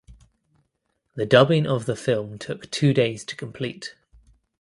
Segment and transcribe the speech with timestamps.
[1.13, 3.93] The dubbing of the film took two days to complete.